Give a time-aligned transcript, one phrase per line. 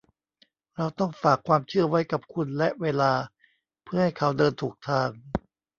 [0.75, 3.11] เราต้องฝากความเชื่อไว้กับคุณและเวลา
[3.85, 5.09] เพื่อให้เขาเดินถูกทาง